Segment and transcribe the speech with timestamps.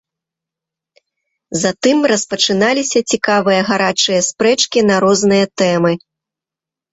[1.63, 5.93] Затым распачыналіся цікавыя гарачыя спрэчкі на розныя тэмы.